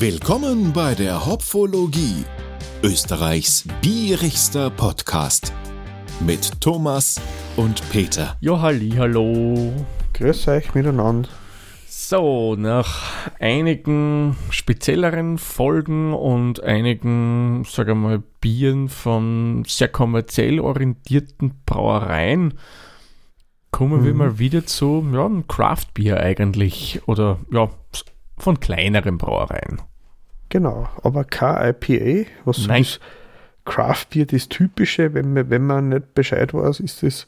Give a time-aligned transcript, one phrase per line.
[0.00, 2.24] Willkommen bei der Hopfologie,
[2.84, 5.52] Österreichs bierigster Podcast
[6.20, 7.20] mit Thomas
[7.56, 8.36] und Peter.
[8.40, 9.72] Ja, halli, hallo.
[10.14, 11.28] Grüß euch miteinander.
[11.88, 21.54] So, nach einigen spezielleren Folgen und einigen, sagen wir mal, Bieren von sehr kommerziell orientierten
[21.66, 22.54] Brauereien
[23.72, 27.68] kommen wir mal wieder zu ja, einem Craft-Bier eigentlich oder ja,
[28.38, 29.82] von kleineren Brauereien.
[30.48, 32.82] Genau, aber kein IPA, was Nein.
[32.82, 33.00] ist
[33.64, 37.26] Craft Beer, das Typische, wenn man, wenn man nicht Bescheid weiß, ist das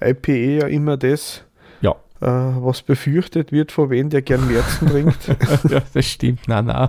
[0.00, 1.44] IPA ja immer das,
[1.82, 5.28] Ja, äh, was befürchtet wird von wem, der gern Märzen trinkt.
[5.70, 6.48] ja das stimmt.
[6.48, 6.88] Nein, nein.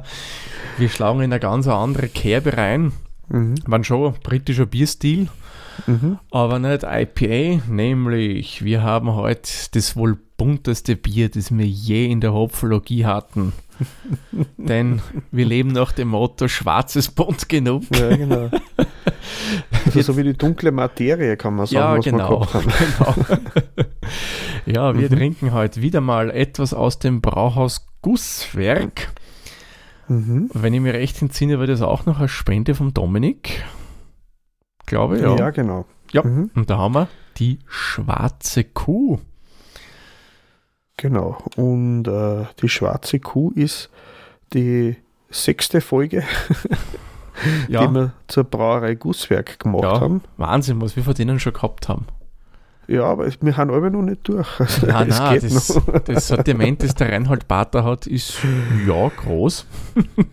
[0.77, 2.93] Wir schlagen in eine ganz andere Kerbe rein.
[3.27, 3.55] mhm.
[3.65, 5.27] Waren schon britischer Bierstil.
[5.87, 6.19] Mhm.
[6.31, 12.21] Aber nicht IPA, nämlich wir haben heute das wohl bunteste Bier, das wir je in
[12.21, 13.53] der Hopfologie hatten.
[14.57, 17.83] Denn wir leben nach dem Motto Schwarzes bunt genug.
[17.93, 18.49] Ja, genau.
[19.85, 22.39] Also so wie die dunkle Materie, kann man sagen, Ja, was genau.
[22.51, 23.15] genau.
[24.65, 25.15] ja, wir Mhm.
[25.15, 29.09] trinken heute wieder mal etwas aus dem Brauhaus Gusswerk.
[30.07, 30.49] Mhm.
[30.53, 33.63] Wenn ich mir recht entsinne, war das auch noch eine Spende vom Dominik.
[34.85, 35.35] Glaube ich, Ja.
[35.35, 35.49] ja.
[35.49, 35.85] genau.
[36.11, 36.23] Ja.
[36.23, 36.51] Mhm.
[36.55, 39.19] Und da haben wir die schwarze Kuh.
[40.97, 41.37] Genau.
[41.57, 43.89] Und äh, die schwarze Kuh ist
[44.53, 44.95] die
[45.29, 46.23] sechste Folge,
[47.67, 47.85] Ja.
[47.85, 49.99] die wir zur Brauerei Gusswerk gemacht Ja.
[49.99, 50.21] haben.
[50.37, 52.05] Wahnsinn, was wir von denen schon gehabt haben.
[52.87, 54.47] Ja, aber wir haben alle noch nicht durch.
[54.59, 58.37] Also, Nein, nein, das, das Sortiment, das der Reinhold Bater hat, ist
[58.87, 59.65] ja groß.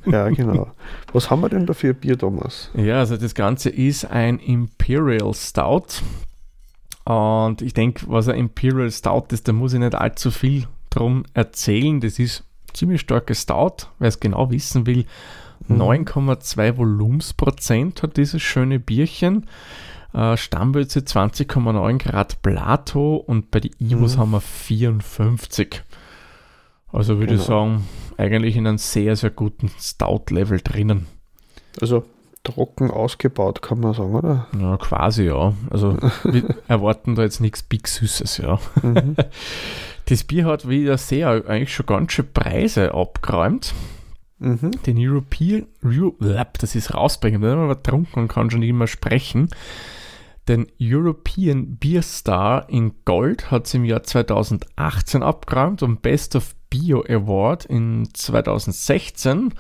[0.07, 0.69] Ja, genau.
[1.13, 2.71] Was haben wir denn da für ein Bier, Thomas?
[2.75, 6.03] Ja, also das Ganze ist ein Imperial Stout.
[7.05, 11.25] Und ich denke, was ein Imperial Stout ist, da muss ich nicht allzu viel drum
[11.35, 12.01] erzählen.
[12.01, 15.05] Das ist ziemlich starkes Stout, wer es genau wissen will.
[15.69, 15.81] Mhm.
[15.83, 19.47] 9,2 Volumensprozent hat dieses schöne Bierchen.
[20.15, 24.21] Äh, Stammböze 20,9 Grad Plato und bei den Ivos Mhm.
[24.21, 25.83] haben wir 54.
[26.93, 27.65] Also würde ich Genau.
[27.67, 31.07] sagen, eigentlich in einem sehr, sehr guten Stout-Level drinnen.
[31.81, 32.05] Also
[32.45, 34.47] trocken ausgebaut, kann man sagen, oder?
[34.61, 35.55] Ja, quasi, ja.
[35.71, 38.59] Also wir erwarten da jetzt nichts Big Süßes, ja.
[38.83, 39.17] Mhm.
[40.07, 43.73] Das Bier hat wieder sehr, eigentlich schon ganz schön Preise abgeräumt.
[44.41, 44.73] Mhm.
[44.85, 46.17] Den European, Euro,
[46.59, 49.49] das ist rausbringen, wenn man aber trunken und kann schon nicht mehr sprechen.
[50.49, 56.55] Den European Beer Star in Gold hat es im Jahr 2018 abgeräumt und Best of
[56.69, 59.55] Bio Award in 2016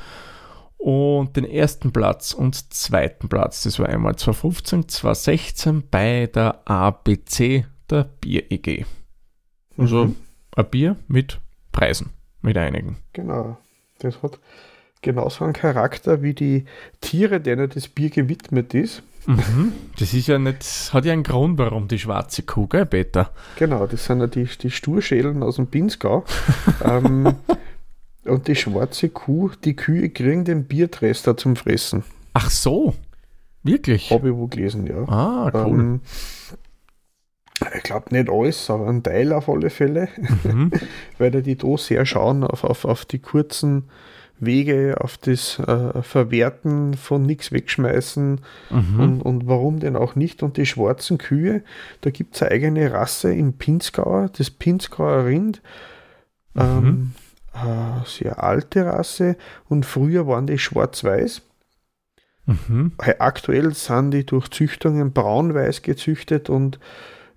[0.78, 7.66] und den ersten Platz und zweiten Platz, das war einmal 2015, 2016 bei der ABC,
[7.88, 8.84] der Bier EG.
[9.78, 10.16] Also Mhm.
[10.56, 11.40] ein Bier mit
[11.70, 12.10] Preisen,
[12.40, 12.96] mit einigen.
[13.12, 13.56] Genau.
[14.00, 14.40] Das hat
[15.02, 16.64] genauso einen Charakter wie die
[17.00, 19.04] Tiere, denen das Bier gewidmet ist.
[19.26, 19.72] Mhm.
[19.98, 23.30] Das ist ja nicht, hat ja einen Grund, warum die schwarze Kuh, gell, Peter?
[23.56, 26.24] Genau, das sind ja die, die Sturschädeln aus dem Pinzgau.
[26.84, 27.34] ähm,
[28.24, 32.04] und die schwarze Kuh, die Kühe kriegen den Biertrester zum Fressen.
[32.34, 32.94] Ach so,
[33.62, 34.10] wirklich?
[34.10, 35.06] Habe ich wo gelesen, ja.
[35.08, 35.80] Ah, cool.
[35.80, 36.00] Ähm,
[37.76, 40.08] ich glaube nicht alles, aber ein Teil auf alle Fälle,
[40.42, 40.72] Mhm.
[41.18, 43.88] weil die da sehr schauen auf, auf, auf die kurzen
[44.44, 49.00] Wege, auf das äh, Verwerten von nichts wegschmeißen Mhm.
[49.00, 50.42] und, und warum denn auch nicht.
[50.42, 51.62] Und die schwarzen Kühe,
[52.02, 55.62] da gibt es eine eigene Rasse im Pinzgauer, das Pinzgauer Rind.
[56.56, 57.12] Ähm,
[57.54, 59.36] äh, sehr alte Rasse
[59.68, 61.42] und früher waren die schwarz-weiß.
[62.46, 62.92] Mhm.
[63.18, 66.78] Aktuell sind die durch Züchtungen braun-weiß gezüchtet und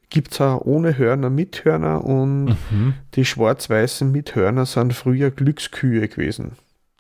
[0.09, 2.93] gibt es auch ohne Hörner mit Hörner und Mhm.
[3.16, 6.53] die schwarz-weißen mit Hörner sind früher Glückskühe gewesen.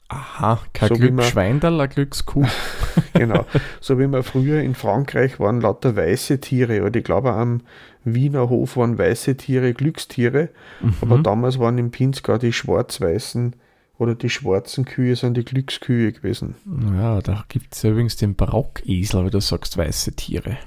[0.07, 2.45] Aha, kein So wie Glücksschweindal, eine Glückskuh.
[3.13, 3.45] Genau.
[3.81, 7.61] so wie man früher in Frankreich waren lauter weiße Tiere oder ich glaube am
[8.03, 10.49] Wiener Hof waren weiße Tiere Glückstiere,
[11.01, 11.23] aber Mhm.
[11.23, 13.55] damals waren im Pinzgau die schwarz-weißen
[13.97, 16.55] oder die schwarzen Kühe sind die Glückskühe gewesen.
[16.97, 20.57] Ja, da gibt es ja übrigens den Barockesel, weil du sagst weiße Tiere.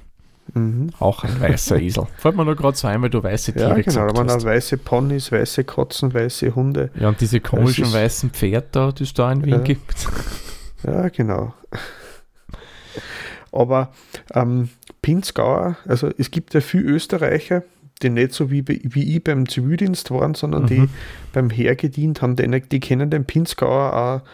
[0.59, 0.91] Mhm.
[0.99, 2.07] Auch ein weißer Esel.
[2.17, 4.31] Fällt mir nur gerade so ein, weil du weiße Tiere Ja, genau, gesagt da waren
[4.31, 4.45] auch hast.
[4.45, 6.91] weiße Ponys, weiße Katzen, weiße Hunde.
[6.99, 9.59] Ja, und diese komischen ist- weißen Pferde da, die es da in Wien Ja.
[9.61, 10.07] gibt.
[10.85, 11.55] Ja, genau.
[13.53, 13.91] Aber
[14.35, 14.69] ähm,
[15.03, 17.63] Pinzgauer, also es gibt ja viele Österreicher,
[18.03, 20.89] die nicht so wie, wie ich beim Zivildienst waren, sondern die Mhm.
[21.33, 23.93] beim Heer gedient haben, die, die kennen den Pinzgauer
[24.25, 24.29] auch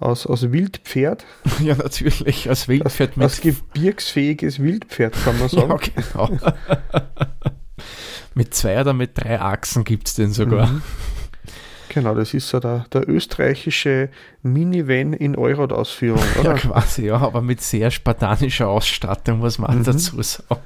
[0.00, 1.24] aus, aus Wildpferd,
[1.62, 5.92] ja, natürlich, als Wildpferd als gebirgsfähiges Wildpferd, kann man Ja, sagen.
[5.94, 6.30] genau.
[8.34, 10.66] mit zwei oder mit drei Achsen gibt es den sogar.
[10.66, 10.82] Mhm.
[11.92, 14.10] Genau, das ist so der, der österreichische
[14.42, 16.50] Minivan in Eurod-Ausführung, oder?
[16.50, 19.84] Ja, quasi, ja, aber mit sehr spartanischer Ausstattung, muss man mhm.
[19.84, 20.60] dazu sagen.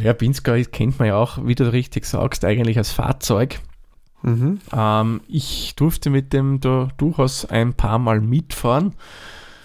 [0.00, 3.58] Ja, Pinzgau kennt man ja auch, wie du richtig sagst, eigentlich als Fahrzeug.
[4.24, 4.58] Mhm.
[4.72, 8.94] Ähm, ich durfte mit dem da durchaus ein paar Mal mitfahren.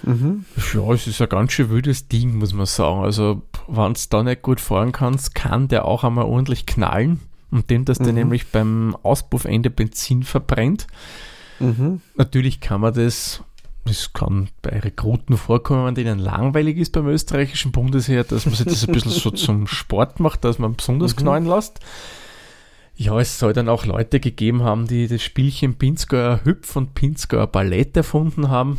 [0.04, 0.46] Mhm.
[0.74, 3.02] Ja, es ist ein ganz schön wildes Ding, muss man sagen.
[3.02, 7.20] Also, wenn du da nicht gut fahren kannst, kann der auch einmal ordentlich knallen.
[7.52, 8.04] Und dem, dass mhm.
[8.04, 10.88] der nämlich beim Auspuffende Benzin verbrennt.
[11.60, 12.02] Mhm.
[12.16, 13.44] Natürlich kann man das,
[13.86, 18.88] das kann bei Rekruten vorkommen, denen langweilig ist beim österreichischen Bundesheer, dass man sich das
[18.88, 21.22] ein bisschen so zum Sport macht, dass man besonders mhm.
[21.22, 21.80] knallen lässt.
[23.02, 27.48] Ja, es soll dann auch Leute gegeben haben, die das Spielchen Pinzgauer Hüpf und Pinzgauer
[27.48, 28.78] Ballett erfunden haben.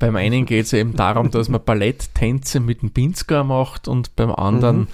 [0.00, 4.32] Beim einen geht es eben darum, dass man Balletttänze mit dem Pinzgauer macht und beim
[4.32, 4.88] anderen,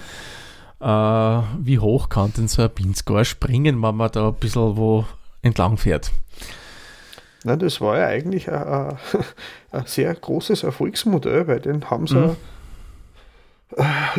[0.79, 0.85] mhm.
[0.85, 5.05] äh, wie hoch kann denn so ein Pinzgauer springen, wenn man da ein bisschen wo
[5.41, 6.11] entlang fährt.
[7.43, 8.95] Na, das war ja eigentlich ein,
[9.71, 12.35] ein sehr großes Erfolgsmodell, weil den haben sie mhm.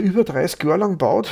[0.03, 1.31] über 30 Jahre lang gebaut.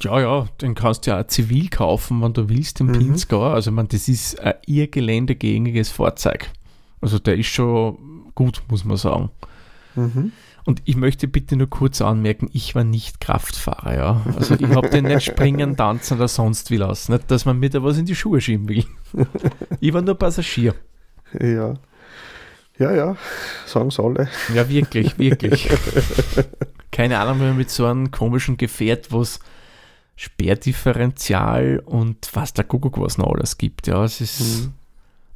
[0.00, 2.92] Ja, ja, den kannst du ja auch zivil kaufen, wenn du willst, im mhm.
[2.92, 3.52] Pinzgau.
[3.52, 6.50] Also, man, das ist ein ihr geländegängiges Fahrzeug.
[7.00, 7.98] Also, der ist schon
[8.34, 9.30] gut, muss man sagen.
[9.94, 10.32] Mhm.
[10.64, 14.20] Und ich möchte bitte nur kurz anmerken, ich war nicht Kraftfahrer, ja.
[14.36, 17.12] Also ich habe den nicht springen, tanzen oder sonst wie lassen.
[17.12, 18.84] Nicht, dass man mir da was in die Schuhe schieben will.
[19.80, 20.74] Ich war nur Passagier.
[21.40, 21.74] Ja.
[22.78, 23.16] Ja, ja,
[23.66, 24.28] sagen sie alle.
[24.54, 25.68] Ja, wirklich, wirklich.
[26.92, 29.40] Keine Ahnung, wenn man mit so einem komischen Gefährt, wo es
[30.20, 33.86] Sperrdifferential und was der Kuckuck was noch alles gibt.
[33.86, 34.74] Ja, es ist mhm.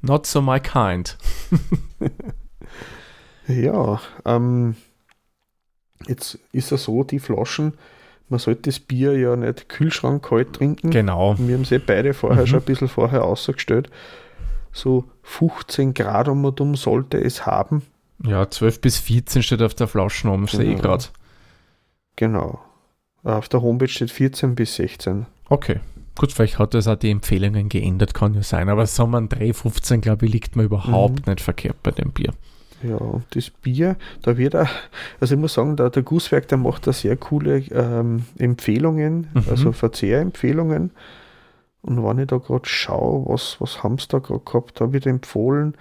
[0.02, 1.16] not so my kind.
[3.48, 4.76] ja, ähm,
[6.06, 7.72] jetzt ist es so, die Flaschen,
[8.28, 10.90] man sollte das Bier ja nicht kühlschrankkalt trinken.
[10.90, 11.34] Genau.
[11.38, 12.46] Wir haben sie beide vorher mhm.
[12.48, 13.88] schon ein bisschen vorher ausgestellt.
[14.70, 17.80] So 15 Grad um und um sollte es haben.
[18.22, 21.04] Ja, 12 bis 14 steht auf der Flasche um, sehe ich gerade.
[22.16, 22.60] Genau.
[23.24, 25.26] Auf der Homepage steht 14 bis 16.
[25.48, 25.80] Okay.
[26.16, 28.68] Gut, vielleicht hat das auch die Empfehlungen geändert, kann ja sein.
[28.68, 31.32] Aber so Dreh 15, glaube ich, liegt mir überhaupt mhm.
[31.32, 32.32] nicht verkehrt bei dem Bier.
[32.84, 34.68] Ja, und das Bier, da wird auch,
[35.18, 39.44] also ich muss sagen, der, der Gusswerk, der macht da sehr coole ähm, Empfehlungen, mhm.
[39.50, 40.90] also Verzehrempfehlungen.
[41.82, 45.06] Und wenn ich da gerade schaue, was, was haben sie da gerade gehabt, da wird
[45.06, 45.74] empfohlen,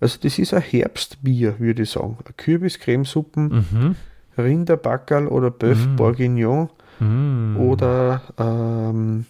[0.00, 2.16] also das ist ein Herbstbier, würde ich sagen.
[2.36, 3.96] Kürbiscremesuppen, mhm.
[4.38, 5.96] Rinderbackerl oder Bœuf mhm.
[5.96, 6.70] Bourguignon
[7.00, 7.56] Mm.
[7.56, 9.26] Oder ähm,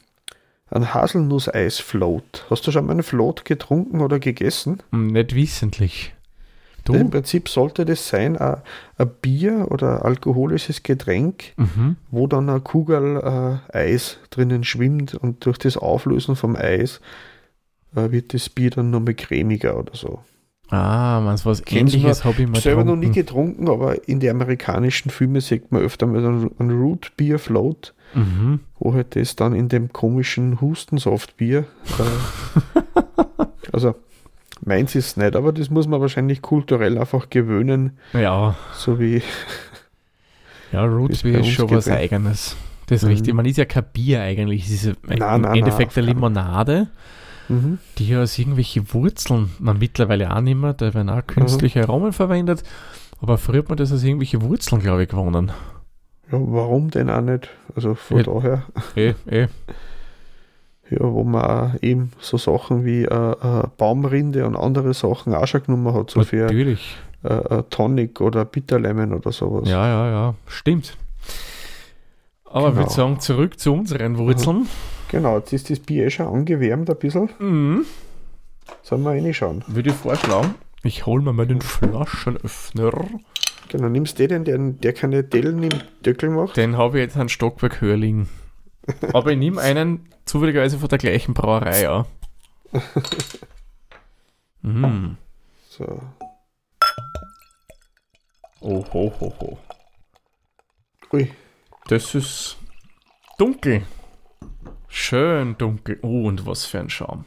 [0.70, 2.46] ein Haselnusseis-Float.
[2.50, 4.82] Hast du schon mal einen Float getrunken oder gegessen?
[4.90, 6.14] Hm, nicht wissentlich.
[6.84, 6.92] Du?
[6.92, 8.58] Im Prinzip sollte das sein, ein,
[8.98, 11.96] ein Bier oder alkoholisches Getränk, mhm.
[12.10, 17.00] wo dann eine Kugel äh, Eis drinnen schwimmt und durch das Auflösen vom Eis
[17.96, 20.20] äh, wird das Bier dann nochmal cremiger oder so.
[20.70, 25.10] Ah, man, was ähnliches habe ich mal selber noch nie getrunken, aber in den amerikanischen
[25.10, 28.60] Filmen sieht man öfter mal ein Root Beer Float, mhm.
[28.78, 31.66] wo halt das dann in dem komischen Hustensoftbier.
[31.98, 32.80] Äh,
[33.72, 33.94] also
[34.64, 37.98] meins ist nicht, aber das muss man wahrscheinlich kulturell einfach gewöhnen.
[38.14, 38.56] Ja.
[38.74, 39.22] So wie.
[40.72, 42.56] Ja, Root Beer ist schon was Eigenes.
[42.86, 43.10] Das ist mhm.
[43.10, 43.34] richtig.
[43.34, 44.64] Man ist ja kein Bier eigentlich.
[44.66, 46.88] Es ist im nein, Endeffekt nein, eine Limonade
[47.48, 47.78] mhm.
[47.98, 51.84] die ja aus irgendwelche Wurzeln, man mittlerweile auch nicht mehr, da werden auch künstliche mhm.
[51.84, 52.62] Aromen verwendet,
[53.20, 55.52] aber früher hat man das aus irgendwelche Wurzeln, glaube ich, gewonnen.
[56.30, 57.50] Ja, warum denn auch nicht?
[57.74, 58.62] Also von ja, daher.
[58.96, 59.48] Eh, eh.
[60.90, 65.46] Ja, wo man auch eben so Sachen wie äh, äh, Baumrinde und andere Sachen auch
[65.46, 66.96] schon genommen hat, so Natürlich.
[67.22, 69.68] für äh, äh, Tonic oder Bitterlemon oder sowas.
[69.68, 70.96] Ja, ja, ja, stimmt.
[72.44, 72.72] Aber genau.
[72.72, 74.68] ich würde sagen, zurück zu unseren Wurzeln.
[75.14, 77.30] Genau, jetzt ist das Bier eh schon angewärmt ein bisschen.
[77.38, 77.86] Mhm.
[78.82, 79.62] Sollen wir reinschauen?
[79.68, 80.56] Würde ich vorschlagen.
[80.82, 82.90] Ich hole mir mal den Flaschenöffner.
[83.68, 86.56] Genau, nimmst du den, der, der keine Dellen im Deckel macht?
[86.56, 88.28] Den habe ich jetzt ein Stockwerk höher liegen.
[89.12, 92.06] Aber ich nehme einen zufälligerweise von der gleichen Brauerei, ja.
[94.62, 95.16] mhm.
[95.68, 96.02] So.
[98.58, 99.58] Oh, ho, ho, ho.
[101.12, 101.30] Ui.
[101.86, 102.56] Das ist
[103.38, 103.84] dunkel.
[104.96, 105.98] Schön dunkel.
[106.02, 107.24] Oh, und was für ein Schaum.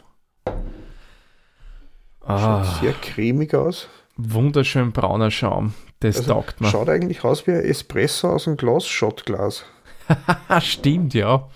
[2.22, 3.90] Ah, schaut sehr cremig aus.
[4.16, 5.74] Wunderschön brauner Schaum.
[6.00, 6.70] Das also, taugt mir.
[6.70, 9.66] Schaut eigentlich aus wie ein Espresso aus einem Glas-Shotglas.
[10.62, 11.50] Stimmt, ja.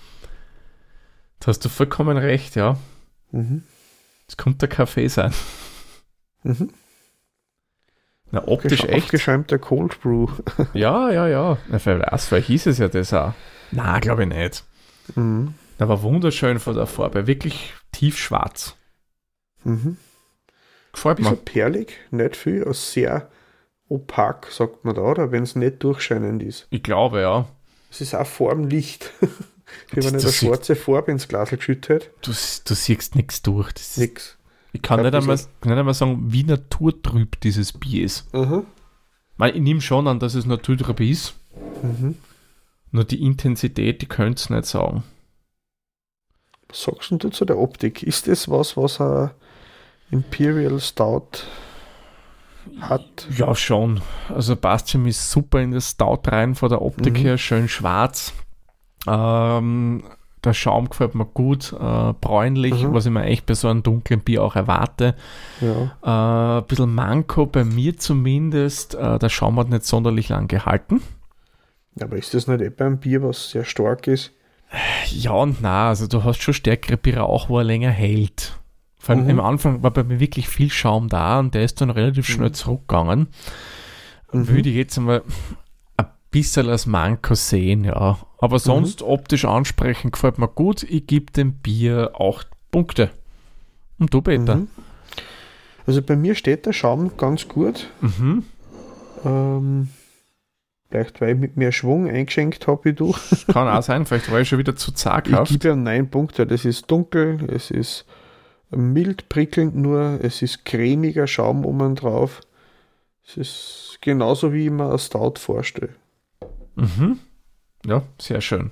[1.39, 2.77] Da hast du vollkommen recht, ja.
[3.31, 3.63] Mhm.
[4.35, 5.33] Könnte der Kaffee sein.
[6.43, 6.71] Mhm.
[8.31, 9.05] Na, optisch echt.
[9.05, 10.27] Aufgeschäumter Cold Brew.
[10.73, 11.57] ja, ja, ja.
[11.69, 13.33] Na, vielleicht, vielleicht hieß es ja das auch.
[13.71, 14.65] Na, glaube ich nicht.
[15.15, 15.53] Mhm.
[15.81, 18.75] Der war wunderschön von der Farbe, wirklich tiefschwarz.
[19.63, 19.97] Mhm.
[20.93, 21.37] Gefällt Bisschen mir.
[21.37, 23.31] perlig, nicht viel, aber sehr
[23.89, 25.31] opak, sagt man da, oder?
[25.31, 26.67] Wenn es nicht durchscheinend ist.
[26.69, 27.47] Ich glaube, ja.
[27.89, 28.27] Es ist auch
[29.95, 33.71] Das- wenn das eine schwarze Farbe ins Glas geschüttet Du, du siehst nichts durch.
[33.71, 34.37] Das Nix.
[34.73, 38.27] ich kann nicht einmal, bisschen- nicht einmal sagen, wie naturtrüb dieses Bier ist.
[39.37, 41.33] Weil Ich nehme schon an, dass es naturtrüb ist.
[41.81, 42.17] Mhm.
[42.91, 45.03] Nur die Intensität, die könnt es nicht sagen.
[46.71, 48.01] Was sagst du zu der Optik?
[48.03, 49.31] Ist das was, was ein
[50.09, 51.43] Imperial Stout
[52.79, 53.27] hat?
[53.37, 54.01] Ja, schon.
[54.29, 57.17] Also passt für mich super in das Stout rein von der Optik Mhm.
[57.17, 58.33] her, schön schwarz.
[59.07, 60.03] Ähm,
[60.43, 62.93] der Schaum gefällt mir gut, äh, bräunlich, Mhm.
[62.93, 65.15] was ich mir echt bei so einem dunklen Bier auch erwarte.
[65.59, 66.57] Ja.
[66.57, 71.01] Äh, ein bisschen Manko bei mir zumindest, äh, der Schaum hat nicht sonderlich lang gehalten.
[71.99, 74.31] Aber ist das nicht eh beim Bier, was sehr stark ist?
[75.09, 78.57] Ja und na, also du hast schon stärkere Biere auch, wo er länger hält.
[78.97, 79.39] Vor allem Mhm.
[79.39, 82.49] am Anfang war bei mir wirklich viel Schaum da und der ist dann relativ schnell
[82.49, 82.53] Mhm.
[82.53, 83.27] zurückgegangen.
[84.31, 84.47] Mhm.
[84.47, 85.23] Würde ich jetzt einmal
[85.97, 88.17] ein bisschen als Manko sehen, ja.
[88.37, 90.83] Aber sonst optisch ansprechend gefällt mir gut.
[90.83, 93.09] Ich gebe dem Bier auch Punkte.
[93.99, 94.55] Und du, Peter?
[94.55, 94.67] Mhm.
[95.85, 97.87] Also bei mir steht der Schaum ganz gut.
[98.01, 98.43] Mhm.
[99.25, 99.89] Ähm,
[100.91, 103.15] vielleicht weil ich mit mehr Schwung eingeschenkt habe wie du.
[103.47, 105.51] Kann auch sein, vielleicht war ich schon wieder zu Ich zaghaft.
[105.51, 106.45] gebe ihm 9 Punkte.
[106.45, 108.05] Das ist dunkel, es ist
[108.69, 112.41] mild prickelnd nur, es ist cremiger Schaum oben drauf.
[113.25, 115.95] Es ist genauso wie ich mir ein Stout vorstelle.
[116.75, 117.19] Mhm.
[117.85, 118.71] Ja, sehr schön.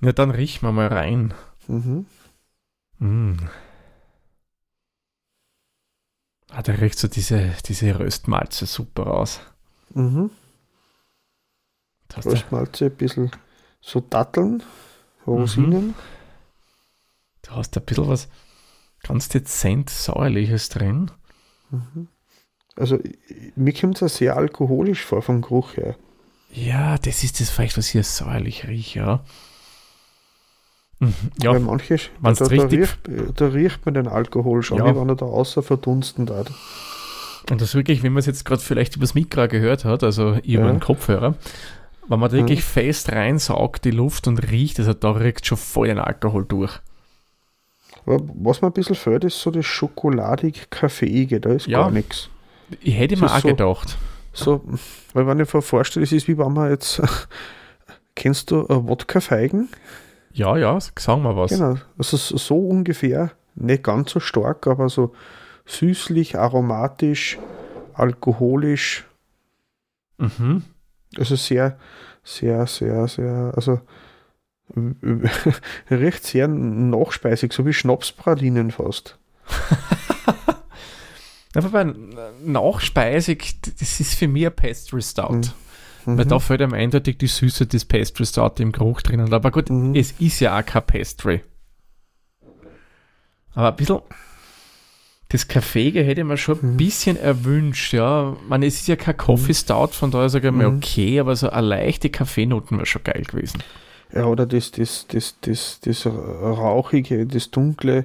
[0.00, 1.34] Ja, dann riechen wir mal rein.
[1.66, 2.06] Mhm.
[2.98, 3.36] Mm.
[6.50, 9.40] Ah, da riecht so diese, diese Röstmalze super aus.
[9.94, 10.30] Mhm.
[12.26, 13.30] Röstmalze, ein bisschen
[13.80, 14.62] so Datteln,
[15.26, 15.94] Rosinen.
[17.42, 18.28] Du hast ein bisschen was
[19.02, 21.10] ganz dezent Säuerliches drin.
[21.70, 22.08] Mhm.
[22.76, 22.98] Also
[23.56, 25.96] mir kommt es sehr alkoholisch vor vom Geruch her.
[26.52, 29.24] Ja, das ist das vielleicht, was hier säuerlich riecht, ja.
[31.00, 31.14] Mhm.
[31.40, 32.98] Ja, Weil manche, da, da, riecht,
[33.36, 34.96] da riecht man den Alkohol schon, Ja.
[34.96, 36.50] wenn er da außer verdunsten hat.
[37.50, 40.42] und das wirklich, wenn man es jetzt gerade vielleicht übers Mikro gehört hat, also über
[40.44, 40.66] Ja.
[40.70, 41.34] den Kopfhörer,
[42.08, 42.40] wenn man da Mhm.
[42.40, 46.80] wirklich fest reinsaugt, die Luft und riecht, also da riecht schon voll den Alkohol durch.
[48.06, 51.80] Was mir ein bisschen fehlt, ist so das schokoladig-kaffeeige, da ist Ja.
[51.82, 52.28] gar nichts.
[52.80, 53.98] Ich hätte Das mir auch so- gedacht.
[54.32, 54.62] So,
[55.14, 57.00] weil wenn ich mir vorstelle, es ist wie wenn man jetzt,
[58.14, 59.68] kennst du äh, Wodka-Feigen?
[60.32, 61.50] Ja, ja, sagen wir was.
[61.50, 65.12] Genau, also so so ungefähr, nicht ganz so stark, aber so
[65.66, 67.38] süßlich, aromatisch,
[67.94, 69.04] alkoholisch,
[70.18, 70.62] Mhm.
[71.16, 71.78] Also sehr,
[72.24, 73.80] sehr, sehr, sehr, also
[75.90, 79.18] riecht sehr nachspeisig, so wie Schnapspralinen fast.
[81.54, 81.84] Ja, wobei,
[82.44, 85.32] nachspeisig, das ist für mich ein Pastry Stout.
[86.04, 86.18] Mhm.
[86.18, 86.28] Weil Mhm.
[86.28, 89.32] da fällt einem eindeutig die Süße des Pastry Stout im Geruch drinnen.
[89.32, 89.94] Aber gut, Mhm.
[89.94, 91.42] es ist ja auch kein Pastry.
[93.54, 94.00] Aber ein bisschen
[95.30, 96.76] das Kaffeege hätte man schon ein Mhm.
[96.78, 98.36] bisschen erwünscht, ja.
[98.48, 100.76] Man, es ist ja kein Coffee Stout, von daher sage ich mal, Mhm.
[100.78, 103.62] okay, aber so eine leichte Kaffeenoten wäre schon geil gewesen.
[104.14, 108.04] Ja, oder das, das, das, das, das Rauchige, das Dunkle, ein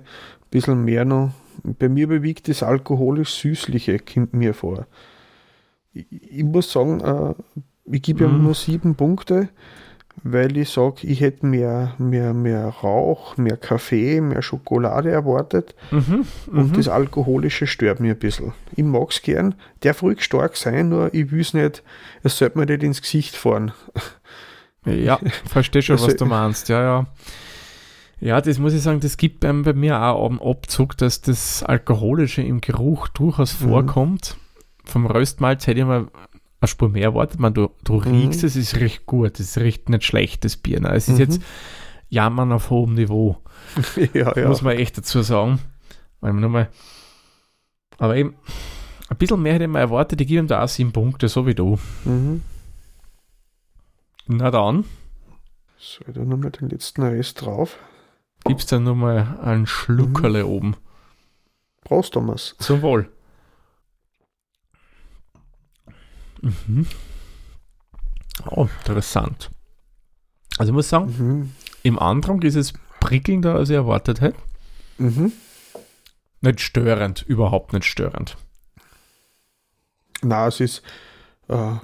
[0.52, 1.32] bisschen mehr noch.
[1.64, 4.86] Bei mir bewegt das alkoholisch-süßliche, kommt mir vor.
[5.94, 7.34] Ich, muss sagen, äh,
[7.96, 8.44] ich gebe Mhm.
[8.44, 9.48] nur sieben Punkte,
[10.22, 16.26] weil ich sage, ich hätte mehr, mehr, mehr Rauch, mehr Kaffee, mehr Schokolade erwartet Mhm.
[16.52, 16.74] und mhm.
[16.74, 18.54] das Alkoholische stört mir ein bisschen.
[18.76, 21.84] Ich mag es gern, darf ruhig stark sein, nur ich will es nicht,
[22.24, 23.72] es sollte mir nicht ins Gesicht fahren.
[24.86, 26.70] Ja, verstehe schon, was Also- du meinst.
[26.70, 27.06] Ja, ja.
[28.20, 31.62] Ja, das muss ich sagen, das gibt beim, bei mir auch am Abzug, dass das
[31.64, 33.68] Alkoholische im Geruch durchaus Mhm.
[33.70, 34.38] vorkommt.
[34.86, 36.08] Vom Röstmalz hätte ich mal
[36.64, 37.40] eine Spur mehr erwartet.
[37.40, 38.02] Man, du, du Mhm.
[38.02, 40.80] riechst es, es riecht gut, es riecht nicht schlecht, das Bier.
[40.80, 40.90] Ne?
[40.94, 41.20] Es ist Mhm.
[41.20, 41.42] jetzt
[42.10, 43.38] Jammern auf hohem Niveau,
[44.14, 44.48] ja, ja.
[44.48, 45.60] muss man echt dazu sagen.
[46.22, 46.70] Weil man mal,
[47.98, 48.36] aber eben,
[49.10, 51.46] ein bisschen mehr hätte ich mal erwartet, ich gebe ihm da auch sieben Punkte, so
[51.46, 51.78] wie du.
[52.06, 52.42] Mhm.
[54.28, 54.86] Na dann,
[55.78, 57.78] So, dann nochmal den letzten Rest drauf.
[58.46, 60.76] gibst dann nur mal einen Schluckerle oben.
[61.84, 62.56] Prost, Thomas.
[62.60, 63.10] Zum Wohl.
[66.44, 66.86] Mhm.
[68.46, 69.50] Oh, interessant.
[70.58, 71.52] Also ich muss sagen, Mhm.
[71.84, 74.38] im Andrang ist es prickelnder, als ich erwartet hätte.
[74.98, 75.32] Mhm.
[76.42, 78.38] Nicht störend, überhaupt nicht störend.
[80.22, 80.84] Na, es ist
[81.48, 81.76] äh,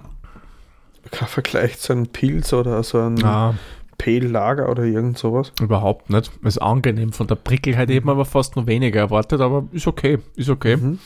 [1.11, 3.55] kein Vergleich zu einem Pilz oder so einem Ah,
[3.97, 5.51] Pale Lager oder irgend sowas.
[5.59, 6.31] Überhaupt nicht.
[6.43, 7.11] Ist angenehm.
[7.11, 10.19] Von der Prickelheit eben aber fast nur weniger erwartet, aber ist okay.
[10.35, 10.77] Ist okay.
[10.77, 10.99] Mhm.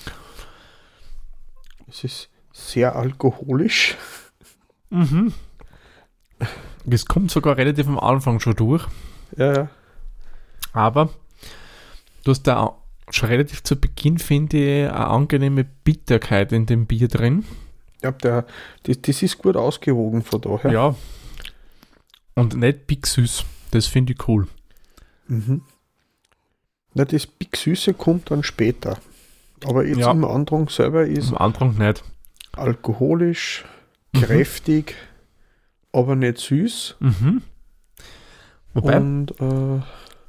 [1.87, 3.97] Es ist sehr alkoholisch.
[4.89, 5.33] Mhm.
[6.89, 8.85] Es kommt sogar relativ am Anfang schon durch.
[9.35, 9.69] Ja, ja.
[10.71, 11.09] Aber
[12.23, 12.77] du hast da
[13.09, 17.45] schon relativ zu Beginn, finde ich, eine angenehme Bitterkeit in dem Bier drin.
[18.01, 18.45] Ja, der,
[18.83, 20.71] das, das ist gut ausgewogen von daher.
[20.71, 20.95] Ja.
[22.35, 23.43] Und nicht big süß.
[23.71, 24.47] Das finde ich cool.
[25.27, 25.61] Mhm.
[26.93, 28.97] Na, das Big Süße kommt dann später.
[29.65, 30.11] Aber jetzt Ja.
[30.11, 32.03] im Andrang selber ist Am Anfang nicht.
[32.57, 33.65] Alkoholisch,
[34.15, 34.21] Mhm.
[34.21, 34.95] kräftig,
[35.91, 36.95] aber nicht süß.
[36.99, 37.41] Mhm.
[38.73, 39.81] Wobei, Und äh,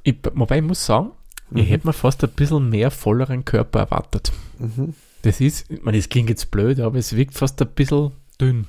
[0.03, 1.11] ich, wobei ich muss sagen,
[1.51, 1.67] ich Mhm.
[1.67, 4.31] hätte mir fast ein bisschen mehr volleren Körper erwartet.
[4.59, 4.95] mhm.
[5.21, 8.67] Das ist, ich meine, das klingt jetzt blöd, aber es wirkt fast ein bisschen dünn.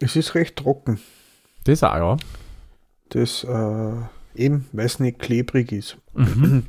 [0.00, 0.98] es ist recht trocken.
[1.64, 2.16] Das auch, ja.
[3.10, 3.92] Das äh,
[4.34, 5.96] eben, weil es nicht klebrig ist.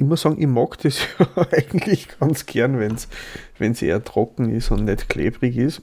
[0.00, 4.70] Ich muss sagen, ich mag das ja eigentlich ganz gern, wenn es eher trocken ist
[4.70, 5.82] und nicht klebrig ist.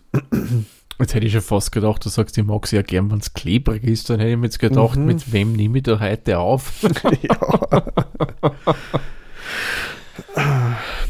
[0.99, 3.33] Jetzt hätte ich schon fast gedacht, du sagst, ich mag es ja gern, wenn es
[3.35, 4.09] klebrig ist.
[4.09, 5.05] Dann hätte ich mir jetzt gedacht, Mhm.
[5.05, 6.81] mit wem nehme ich da heute auf?
[7.21, 7.83] ja.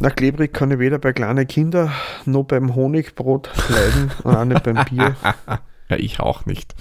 [0.02, 1.94] Na, klebrig kann ich weder bei kleinen Kindern
[2.26, 5.16] noch beim Honigbrot leiden und auch nicht beim Bier.
[5.90, 6.76] Ja, ich auch nicht.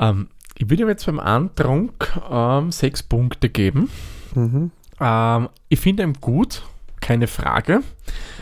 [0.00, 3.88] ähm, ich würde ihm jetzt beim Antrunk ähm, sechs Punkte geben.
[4.36, 4.70] Mhm.
[5.00, 6.62] Ähm, ich finde ihn gut,
[7.00, 7.82] keine Frage.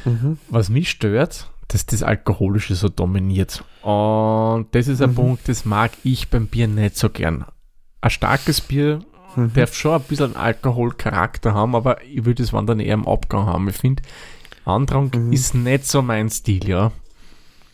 [0.04, 0.38] Mhm.
[0.50, 3.64] Was mich stört, dass das Alkoholische so dominiert.
[3.82, 5.14] Und das ist ein Mhm.
[5.14, 7.44] Punkt, das mag ich beim Bier nicht so gern.
[8.00, 9.00] Ein starkes Bier
[9.36, 9.52] Mhm.
[9.54, 13.68] darf schon ein bisschen Alkoholcharakter haben, aber ich würde es dann eher im Abgang haben.
[13.68, 14.02] Ich finde,
[14.64, 15.32] Andrang Mhm.
[15.32, 16.92] ist nicht so mein Stil, ja.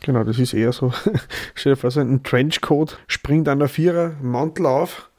[0.03, 0.93] Genau, das ist eher so.
[1.55, 5.10] Stell dir vor, so ein Trenchcoat springt an der Vierer, Mantel auf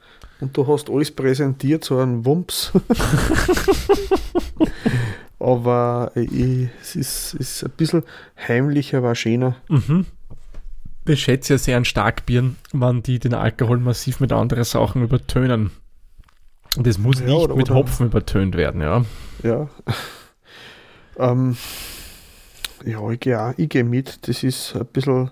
[0.42, 2.72] und du hast alles präsentiert, so ein Wumps.
[5.40, 8.04] Aber ich, es ist, ist ein bisschen
[8.48, 9.56] heimlicher, war schöner.
[9.70, 10.06] Mhm.
[11.08, 15.72] Ich schätze ja sehr an Starkbieren, wenn die den Alkohol massiv mit anderen Sachen übertönen.
[16.78, 19.04] Und das muss Ja, nicht oder- mit oder- Hopfen übertönt werden, ja.
[19.44, 19.68] Ja.
[21.18, 21.58] ähm,
[22.86, 24.28] ja, ich gehe ich gehe mit.
[24.28, 25.32] Das ist ein bisschen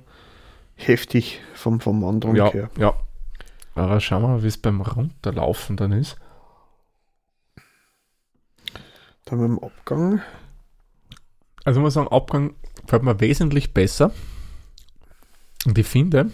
[0.75, 2.69] heftig vom, vom Andrung Ja, her.
[2.79, 2.93] ja.
[3.79, 6.17] Aber schauen wir mal, wie es beim Runterlaufen dann ist.
[9.25, 10.21] Dann dem Abgang.
[11.65, 14.11] Also ich muss sagen, Abgang gefällt mir wesentlich besser.
[15.65, 16.31] Und ich finde,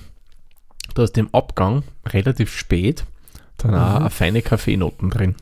[0.93, 3.05] da ist im Abgang relativ spät
[3.57, 3.95] dann auch Mhm.
[3.97, 5.35] eine feine Kaffeenoten drin.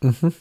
[0.00, 0.32] Mhm.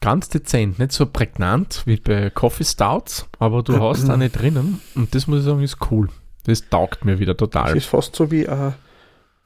[0.00, 5.14] Ganz dezent, nicht so prägnant wie bei Coffee Stouts, aber du hast eine drinnen und
[5.14, 6.08] das muss ich sagen, ist cool.
[6.44, 7.76] Das taugt mir wieder Das total.
[7.76, 8.74] ist fast so wie eine,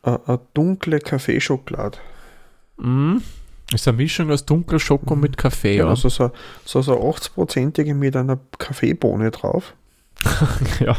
[0.07, 1.99] eine, dunkle Kaffeeschokolade.
[2.79, 3.17] Mm,
[3.75, 5.89] ist eine Mischung aus dunkler Schoko mit Kaffee, ja.
[5.89, 6.31] Also so,
[6.65, 9.75] so, so 80-prozentige mit einer Kaffeebohne drauf.
[10.81, 10.97] ja.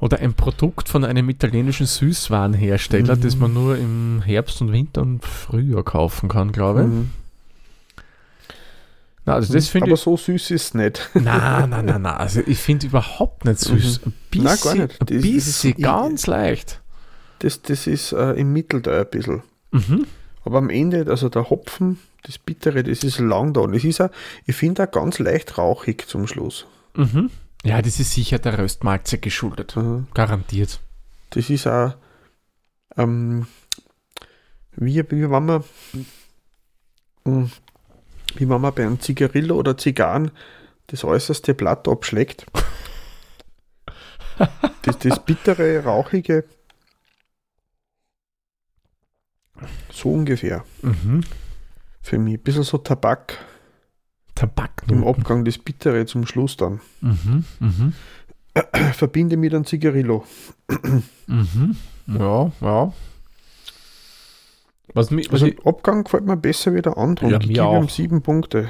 [0.00, 3.20] Oder ein Produkt von einem italienischen Süßwarenhersteller, Mhm.
[3.20, 6.86] das man nur im Herbst und Winter und Frühjahr kaufen kann, glaube ich.
[6.88, 7.10] Mhm.
[9.26, 10.00] Na, also das finde Aber ich.
[10.00, 11.10] so süß ist es nicht.
[11.14, 12.06] Nein, nein, nein, nein.
[12.06, 14.00] Also ich finde überhaupt nicht süß.
[14.04, 15.00] Ein bisschen, Nein, gar nicht.
[15.00, 16.80] Ein bisschen ist- ganz leicht.
[17.44, 19.42] Das, das ist äh, im Mitteldauer ein bisschen.
[19.70, 20.06] Mhm.
[20.46, 23.60] Aber am Ende, also der Hopfen, das Bittere, das ist lang da.
[23.60, 24.08] Und es ist auch,
[24.46, 26.66] ich finde auch ganz leicht rauchig zum Schluss.
[26.96, 27.30] Mhm.
[27.62, 29.76] Ja, das ist sicher der Röstmalze geschuldet.
[29.76, 30.06] Mhm.
[30.14, 30.80] Garantiert.
[31.30, 31.92] Das ist auch,
[32.96, 33.46] ähm,
[34.76, 35.64] wie, wie wenn man,
[37.24, 37.50] mh,
[38.36, 40.30] wie wenn man bei einem Zigarillo oder Zigarren
[40.86, 42.46] das äußerste Blatt abschlägt.
[44.82, 46.44] Das, das bittere, rauchige,
[49.92, 51.22] so ungefähr Mhm.
[52.02, 52.34] für mich.
[52.34, 53.38] Ein bisschen so Tabak
[54.34, 54.82] Tabak.
[54.90, 56.80] im Abgang, das Bittere zum Schluss dann.
[57.00, 57.44] Mhm.
[57.60, 57.92] Mhm.
[58.92, 60.24] Verbinde mit einem Zigarillo.
[61.26, 61.76] Mhm.
[62.06, 62.92] Ja, ja.
[64.92, 67.30] Was mich, was Also ich, Abgang gefällt mir besser wie der andere.
[67.30, 67.88] Ja, ich gebe ihm auch.
[67.90, 68.68] sieben Punkte.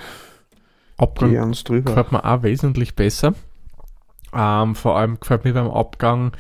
[0.97, 3.35] Abgang gefällt mir auch wesentlich besser.
[4.33, 6.33] Ähm, vor allem gefällt mir beim Abgang,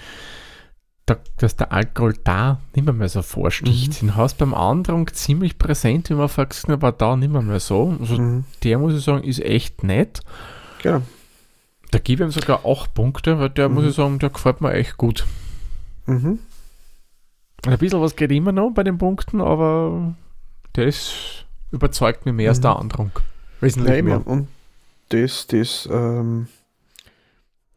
[1.06, 4.02] da, dass der Alkohol da nicht mehr, mehr so vorsticht.
[4.02, 4.06] Mhm.
[4.08, 7.96] Den hast beim Andrung ziemlich präsent, wie man hat, aber da nicht mehr, mehr so.
[8.00, 8.44] Also Mhm.
[8.62, 10.20] der, muss ich sagen, ist echt nett.
[10.82, 11.02] Genau.
[11.90, 13.74] Da gebe ich ihm sogar acht Punkte, weil der, Mhm.
[13.74, 15.26] muss ich sagen, der gefällt mir echt gut.
[16.06, 16.38] Mhm.
[17.66, 20.14] Ein bisschen was geht immer noch bei den Punkten, aber
[20.76, 22.62] ist, überzeugt mich mehr als Mhm.
[22.62, 23.10] der Andrung.
[23.60, 24.16] Wesentlich Nein, mehr.
[24.16, 24.48] und- und
[25.10, 26.48] das, das, ähm,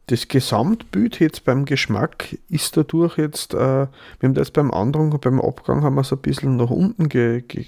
[0.08, 3.90] das Gesamtbild jetzt beim Geschmack ist dadurch jetzt, äh, wir
[4.24, 7.42] haben das beim Andrung und beim Abgang haben wir es ein bisschen nach unten ge,
[7.42, 7.66] ge,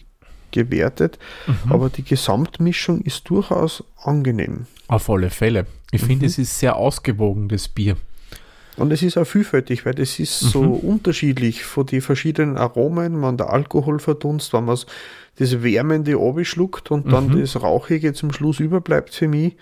[0.52, 1.71] gewertet, mhm.
[1.71, 4.67] aber die Gesamtmischung ist durchaus angenehm.
[4.88, 5.65] Auf alle Fälle.
[5.91, 6.08] Ich mhm.
[6.08, 7.97] finde, es ist sehr ausgewogen, das Bier.
[8.78, 10.75] Und es ist auch vielfältig, weil das ist so mhm.
[10.75, 14.80] unterschiedlich von den verschiedenen Aromen, wenn der Alkohol verdunst, wenn man
[15.38, 17.41] das Wärmende schluckt und dann mhm.
[17.41, 19.58] das Rauchige zum Schluss überbleibt für mich.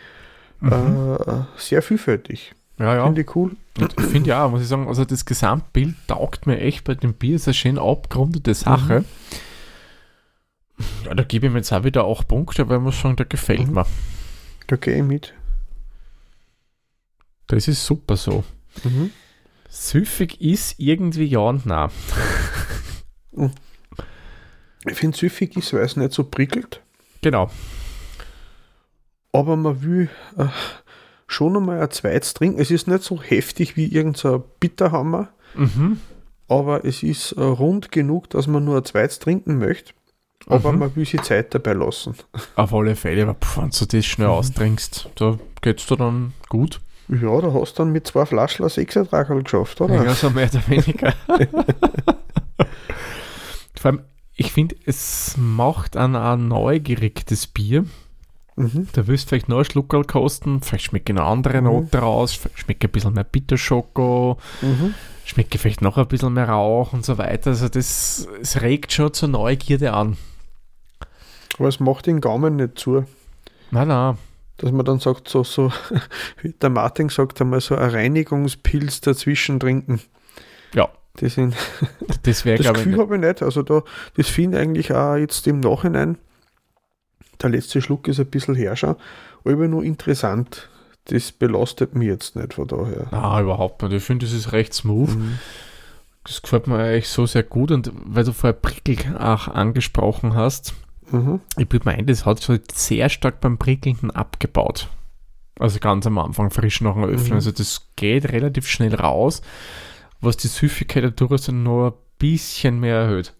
[0.59, 0.71] Mhm.
[0.71, 2.53] Äh, sehr vielfältig.
[2.79, 3.05] Ja, ja.
[3.05, 3.55] Finde ich cool.
[3.77, 7.35] Ich finde ja, muss ich sagen, also das Gesamtbild taugt mir echt bei dem Bier.
[7.35, 9.01] Ist eine schön abgerundete Sache.
[9.01, 9.05] Mhm.
[11.05, 13.67] Ja, da gebe ich mir jetzt auch wieder auch Punkte, weil man sagen, da gefällt
[13.67, 13.73] mhm.
[13.75, 13.85] mir.
[14.67, 15.33] Da gehe ich mit.
[17.47, 18.43] Das ist super so.
[18.83, 19.11] Mhm.
[19.69, 21.89] Süffig ist irgendwie ja und nein.
[23.31, 23.51] Mhm.
[24.85, 26.81] Ich finde süffig ist, weil es nicht so prickelt.
[27.21, 27.49] Genau.
[29.31, 30.47] Aber man will äh,
[31.27, 32.59] schon einmal ein zweites trinken.
[32.59, 35.99] Es ist nicht so heftig wie irgendein Bitterhammer, mhm.
[36.47, 39.93] aber es ist äh, rund genug, dass man nur ein zweites trinken möchte.
[40.47, 40.79] Aber mhm.
[40.79, 42.15] man will sich Zeit dabei lassen.
[42.55, 44.33] Auf alle Fälle, aber wenn du das schnell mhm.
[44.33, 46.79] austrinkst, da geht es dir dann gut.
[47.09, 50.03] Ja, da hast du dann mit zwei Flaschen ein Sechsertragerl geschafft, oder?
[50.03, 51.13] Ja, so mehr oder weniger.
[53.75, 54.01] Vor allem,
[54.35, 57.85] ich finde, es macht ein, ein neugierig, das Bier.
[58.57, 58.87] Mhm.
[58.93, 61.67] Da wirst du vielleicht noch ein Schluckerl kosten, vielleicht schmeckt eine andere mhm.
[61.67, 64.95] Note raus, schmeckt ein bisschen mehr Bitterschoko, mhm.
[65.25, 67.51] schmeckt vielleicht noch ein bisschen mehr Rauch und so weiter.
[67.51, 70.17] Also das es regt schon zur Neugierde an.
[71.59, 73.05] Aber es macht den Gaumen nicht zu.
[73.69, 74.17] Nein, nein.
[74.57, 75.71] Dass man dann sagt, so, so,
[76.41, 80.01] wie der Martin sagt, einmal so ein Reinigungspilz dazwischen trinken.
[80.73, 80.89] Ja.
[81.17, 81.55] Das, sind,
[82.23, 83.43] das, das Gefühl habe ich nicht.
[83.43, 83.83] Also da,
[84.15, 86.17] das finde ich eigentlich auch jetzt im Nachhinein
[87.41, 88.97] der letzte Schluck ist ein bisschen herrscher,
[89.43, 90.69] aber nur interessant.
[91.05, 93.11] Das belastet mich jetzt nicht von daher.
[93.11, 93.93] Ah, überhaupt nicht.
[93.93, 95.15] Ich finde, das ist recht smooth.
[95.15, 95.39] Mhm.
[96.25, 100.73] Das gefällt mir eigentlich so sehr gut und weil du vorher Prickel auch angesprochen hast,
[101.09, 101.39] mhm.
[101.57, 104.89] ich würde meinen, das hat sich sehr stark beim Prickelnden abgebaut.
[105.57, 107.29] Also ganz am Anfang, frisch nach dem Öffnen.
[107.29, 107.35] Mhm.
[107.35, 109.41] Also das geht relativ schnell raus,
[110.19, 113.33] was die Süffigkeit dadurch noch ein bisschen mehr erhöht.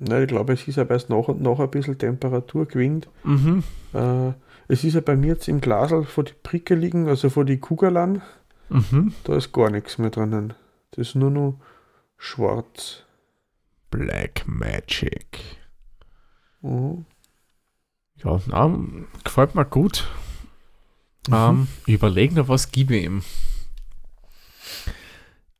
[0.00, 3.08] Na, ich glaube, es ist aber erst nach und nach ein bisschen Temperatur gewinnt.
[3.24, 3.64] Mhm.
[3.92, 4.32] Äh,
[4.68, 7.58] es ist ja bei mir jetzt im Glasl vor die Pricke liegen, also vor die
[7.58, 8.22] Kugeln.
[8.68, 9.14] Mhm.
[9.24, 10.54] Da ist gar nichts mehr drinnen.
[10.92, 11.58] Das ist nur noch
[12.16, 13.02] schwarz.
[13.90, 15.38] Black Magic.
[16.60, 17.06] Mhm.
[18.22, 18.78] Ja, na,
[19.24, 20.06] gefällt mir gut.
[21.28, 21.34] Mhm.
[21.34, 23.22] Ähm, überlegen noch, was gebe ich ihm.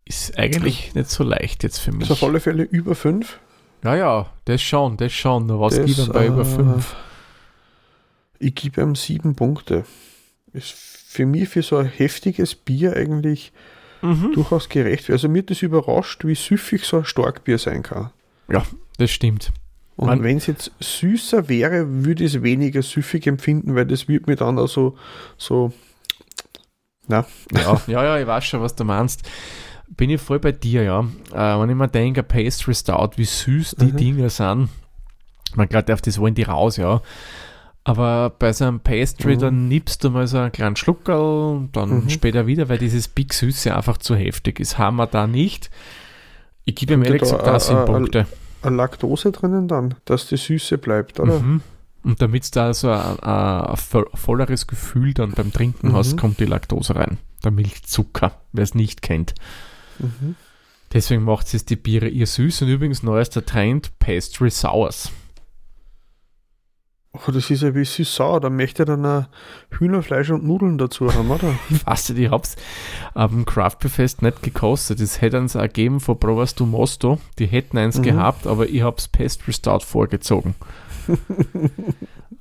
[0.04, 2.04] Ist eigentlich nicht so leicht jetzt für mich.
[2.04, 3.38] Ist auf alle Fälle über 5.
[3.84, 5.48] Ja, ja, das schon, das schon.
[5.60, 6.96] Was das, gibt er bei äh, über 5?
[8.38, 9.84] Ich gebe ihm 7 Punkte.
[10.52, 13.52] Ist für mich für so ein heftiges Bier eigentlich
[14.02, 14.32] mhm.
[14.34, 15.10] durchaus gerecht.
[15.10, 18.10] Also mir hat das überrascht, wie süffig so ein Starkbier sein kann.
[18.48, 18.64] Ja,
[18.98, 19.52] das stimmt.
[19.96, 24.28] Und wenn es jetzt süßer wäre, würde ich es weniger süffig empfinden, weil das wird
[24.28, 24.96] mir dann auch so,
[25.36, 25.72] so
[27.08, 27.26] na.
[27.52, 29.28] Ja, ja, ja, ich weiß schon, was du meinst
[29.96, 31.00] bin ich voll bei dir, ja.
[31.32, 33.96] Äh, wenn ich mir denke, Pastry Stout, wie süß die mhm.
[33.96, 34.68] Dinger sind,
[35.54, 37.00] man gerade auf das wollen die raus, ja.
[37.84, 39.40] Aber bei so einem Pastry, mhm.
[39.40, 42.10] dann nimmst du mal so einen kleinen Schluckerl, dann mhm.
[42.10, 44.78] später wieder, weil dieses Big Süße einfach zu heftig ist.
[44.78, 45.70] Haben wir da nicht.
[46.64, 48.26] Ich gebe ihm ehrlich gesagt da sieben Punkte.
[48.60, 51.38] Eine Laktose drinnen dann, dass die Süße bleibt, oder?
[51.40, 51.62] Mhm.
[52.04, 53.76] Und damit du da so ein, ein,
[54.14, 55.92] volleres Gefühl dann beim Trinken mhm.
[55.94, 57.18] hast, kommt die Laktose rein.
[57.42, 59.34] Der Milchzucker, wer es nicht kennt.
[59.98, 60.36] Mhm.
[60.92, 65.12] Deswegen macht es die Biere ihr süß und übrigens neuester Trend Pastry Sours.
[67.26, 68.40] Oh, das ist ja wie süß-sauer.
[68.40, 69.26] Da möchte er dann ein
[69.70, 71.52] Hühnerfleisch und Nudeln dazu haben, oder?
[71.84, 72.56] Fast, ich hab's
[73.14, 75.00] am Craft Fest nicht gekostet.
[75.00, 77.18] Das hätte uns ergeben von Provas du Mosto.
[77.38, 78.02] Die hätten eins mhm.
[78.02, 80.54] gehabt, aber ich hab's Pastry Stout vorgezogen.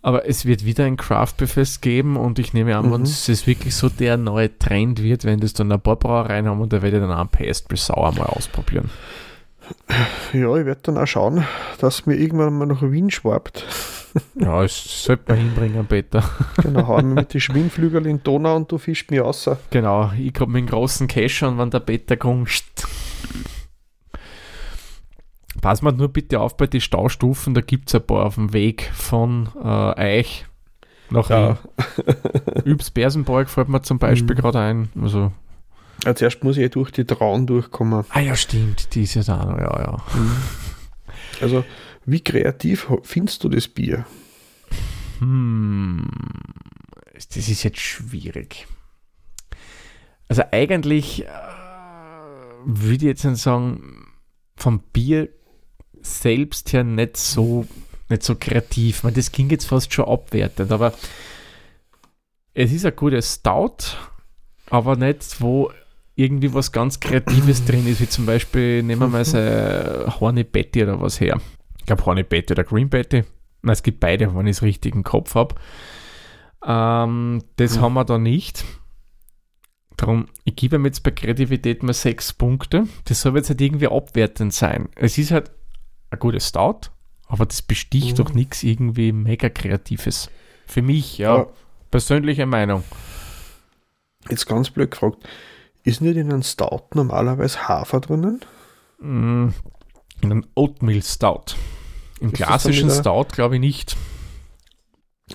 [0.07, 2.93] Aber es wird wieder ein Craft-Fest geben und ich nehme an, mhm.
[2.93, 6.61] wenn es wirklich so der neue Trend wird, wenn das dann ein paar Brauereien haben
[6.61, 8.89] und da werde ich dann auch ein Pastry Sauer mal ausprobieren.
[10.31, 11.45] Ja, ich werde dann auch schauen,
[11.81, 13.65] dass mir irgendwann mal nach Wien schwabt.
[14.33, 16.23] Ja, es sollte man hinbringen, Peter.
[16.63, 19.47] Genau, hauen wir mit den Schwimmflügeln in Donau und du fischst mich raus.
[19.69, 22.49] Genau, ich komme mit dem großen Kescher und wenn der Peter kommt,
[25.61, 28.53] Pass mal nur bitte auf bei den Staustufen, da gibt es ein paar auf dem
[28.53, 30.45] Weg von äh, Eich
[31.09, 31.57] nach ja.
[32.65, 34.39] Übs Bersenborg fällt mir zum Beispiel mhm.
[34.39, 34.89] gerade ein.
[35.01, 35.31] Also,
[36.03, 38.05] ja, zuerst muss ich durch die Trauen durchkommen.
[38.09, 39.97] Ah ja, stimmt, die ist ja da noch, ja, ja.
[40.13, 40.37] Mhm.
[41.41, 41.65] Also,
[42.05, 44.05] wie kreativ findest du das Bier?
[45.19, 46.07] Hm,
[47.13, 48.67] das ist jetzt schwierig.
[50.29, 51.29] Also eigentlich äh,
[52.65, 54.07] würde ich jetzt sagen,
[54.55, 55.29] vom Bier
[56.07, 57.65] selbst her nicht so,
[58.09, 59.03] nicht so kreativ.
[59.03, 60.93] Man, das ging jetzt fast schon abwertend, aber
[62.53, 63.95] es ist ein gutes Stout,
[64.69, 65.71] aber nicht, wo
[66.15, 69.37] irgendwie was ganz Kreatives drin ist, wie zum Beispiel, nehmen wir mal so
[70.19, 71.39] Horny Betty oder was her.
[71.77, 73.23] Ich glaube Horny Betty oder Green Betty.
[73.61, 75.55] Nein, es gibt beide, wenn ich es richtig im Kopf habe.
[76.65, 77.81] Ähm, das ja.
[77.81, 78.65] haben wir da nicht.
[79.95, 82.87] Darum, ich gebe ihm jetzt bei Kreativität mal sechs Punkte.
[83.05, 84.89] Das soll jetzt halt irgendwie abwertend sein.
[84.95, 85.51] Es ist halt
[86.09, 86.91] ein gutes Start,
[87.27, 88.23] aber das besticht mhm.
[88.23, 90.29] doch nichts irgendwie mega Kreatives.
[90.65, 91.37] Für mich, ja.
[91.37, 91.47] ja.
[91.91, 92.83] Persönliche Meinung.
[94.29, 95.27] Jetzt ganz blöd gefragt.
[95.83, 98.41] Ist nicht in einem Stout normalerweise Hafer drinnen?
[98.99, 99.49] Mm,
[100.21, 101.55] in einem Oatmeal Stout.
[102.19, 103.95] Im ist klassischen Stout glaube ich nicht.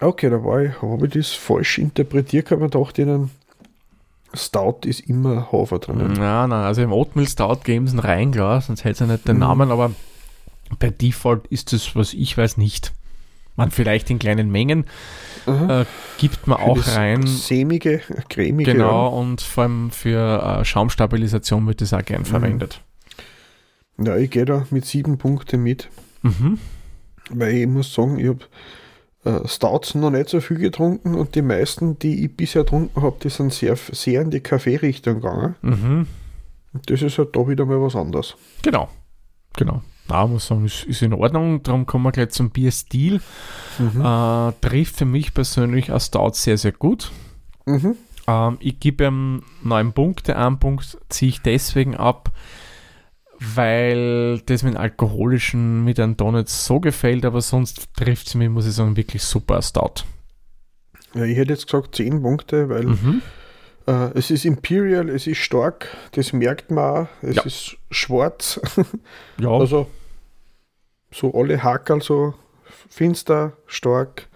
[0.00, 3.30] Okay, da war ich, habe ich das falsch interpretiert, aber dachte, in einem
[4.34, 6.12] Stout ist immer Hafer drinnen.
[6.12, 9.06] Nein, nein, also im Oatmeal Stout geben sie einen rein, klar, sonst hätte es ja
[9.06, 9.40] nicht den mhm.
[9.40, 9.92] Namen, aber
[10.78, 12.92] per Default ist das, was ich weiß, nicht.
[13.56, 14.86] Man vielleicht in kleinen Mengen
[15.46, 15.84] äh,
[16.16, 17.26] gibt man auch rein.
[17.26, 18.72] Sämige, cremige.
[18.72, 19.16] Genau, ja.
[19.18, 22.26] und vor allem für äh, Schaumstabilisation wird das auch gern mhm.
[22.26, 22.80] verwendet.
[23.98, 25.90] Ja, ich gehe da mit sieben Punkten mit.
[26.22, 26.58] Mhm.
[27.28, 28.46] Weil ich muss sagen, ich habe
[29.24, 33.16] äh, Stouts noch nicht so viel getrunken und die meisten, die ich bisher getrunken habe,
[33.22, 35.56] die sind sehr, sehr in die Kaffeerichtung gegangen.
[35.62, 36.06] Mhm.
[36.72, 38.34] Und das ist halt da wieder mal was anderes.
[38.62, 38.88] Genau,
[39.56, 39.82] genau.
[40.08, 41.62] Na, muss sagen, ist, ist in Ordnung.
[41.62, 43.20] Darum kommen wir gleich zum Bierstil.
[43.78, 44.00] Mhm.
[44.00, 47.10] Äh, trifft für mich persönlich als Stout sehr, sehr gut.
[47.66, 47.96] Mhm.
[48.26, 50.36] Ähm, ich gebe ihm neun Punkte.
[50.36, 52.30] Einen Punkt ziehe ich deswegen ab,
[53.38, 58.66] weil das mit alkoholischen mit einem Donut so gefällt, aber sonst trifft es mich, muss
[58.66, 60.04] ich sagen, wirklich super Stout.
[61.14, 63.22] Ja, ich hätte jetzt gesagt 10 Punkte, weil mhm.
[63.86, 67.42] Äh, es ist Imperial, es ist stark, das merkt man auch, es ja.
[67.42, 68.60] ist schwarz.
[69.38, 69.50] ja.
[69.58, 69.86] Also
[71.10, 72.34] so alle Hackerl so
[72.88, 74.28] finster, stark,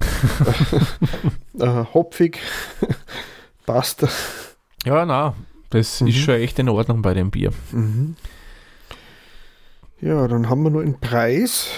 [1.58, 2.38] äh, hopfig,
[3.66, 4.06] passt.
[4.84, 5.34] Ja, na,
[5.70, 6.08] das mhm.
[6.08, 7.52] ist schon echt in Ordnung bei dem Bier.
[7.72, 8.16] Mhm.
[10.00, 11.68] Ja, dann haben wir nur einen Preis.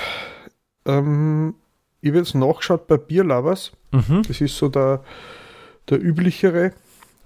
[0.87, 1.55] Ähm,
[2.01, 3.73] ich habe jetzt nachgeschaut bei Bierlovers.
[3.93, 4.23] Mhm.
[4.27, 5.05] Das ist so der,
[5.89, 6.73] der üblichere.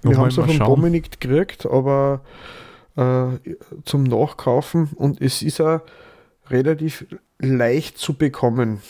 [0.02, 2.20] Wir haben es auch von Dominik gekriegt, aber
[2.96, 3.26] äh,
[3.84, 5.80] zum Nachkaufen und es ist auch
[6.50, 7.06] relativ
[7.38, 8.80] leicht zu bekommen.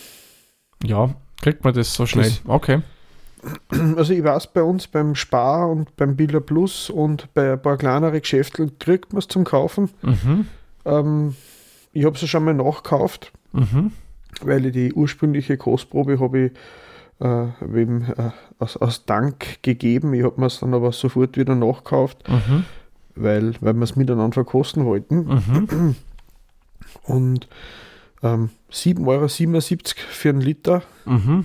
[0.82, 2.24] Ja, kriegt man das so schnell?
[2.24, 2.82] Das, okay.
[3.96, 7.76] Also ich weiß, bei uns beim Spar und beim Billa Plus und bei ein paar
[7.76, 9.90] kleineren Geschäften kriegt man es zum Kaufen.
[10.02, 10.46] Mhm.
[10.84, 11.36] Ähm,
[11.92, 13.92] ich habe es schon mal nachgekauft, mhm.
[14.42, 16.52] weil ich die ursprüngliche Kostprobe habe ich
[17.20, 20.14] äh, wem, äh, aus, aus, Dank gegeben.
[20.14, 22.64] Ich habe mir es dann aber sofort wieder nachgekauft, mhm.
[23.14, 25.24] weil, weil wir es miteinander verkosten wollten.
[25.24, 25.96] Mhm.
[27.04, 27.48] Und
[28.22, 29.28] ähm, 7,77 Euro
[30.10, 30.82] für einen Liter.
[31.04, 31.44] Mhm.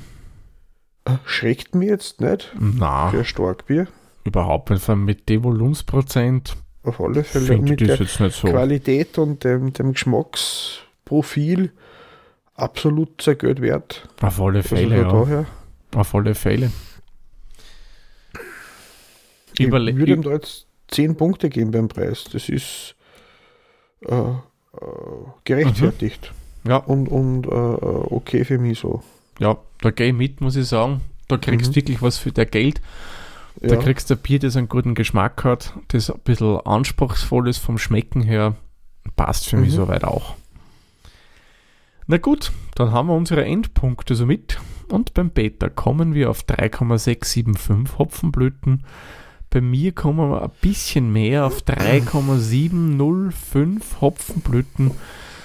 [1.06, 3.88] Äh, schreckt mir jetzt nicht Na, für Starkbier.
[4.24, 8.48] Überhaupt nicht, mit dem Volumensprozent auf alle Fälle mit der so.
[8.48, 11.72] Qualität und dem, dem Geschmacksprofil
[12.56, 14.08] absolut sehr gut wert.
[14.22, 15.12] Auf alle also Fälle, ja.
[15.12, 15.46] Daher.
[15.96, 16.72] Auf alle Fälle.
[19.58, 22.26] Ich Überle würde ihm da jetzt 10 Punkte geben beim Preis.
[22.32, 22.96] Das ist
[24.02, 24.36] äh, äh,
[25.44, 26.32] gerechtfertigt.
[26.64, 26.70] Mhm.
[26.70, 26.78] Ja.
[26.78, 29.04] Und, und äh, okay für mich so.
[29.40, 31.02] Ja, da gehe ich mit, muss ich sagen.
[31.28, 31.76] Da kriegst du mhm.
[31.76, 32.82] wirklich was für dein Geld.
[33.60, 33.82] Da ja.
[33.82, 37.78] kriegst du ein Bier, das einen guten Geschmack hat, das ein bisschen anspruchsvoll ist vom
[37.78, 38.56] Schmecken her.
[39.16, 39.64] Passt für mhm.
[39.64, 40.36] mich soweit auch.
[42.08, 44.60] Na gut, dann haben wir unsere Endpunkte somit.
[44.90, 48.84] Und beim Beta kommen wir auf 3,675 Hopfenblüten.
[49.50, 54.92] Bei mir kommen wir ein bisschen mehr auf 3,705 Hopfenblüten.